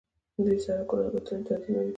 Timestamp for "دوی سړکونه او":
0.45-1.09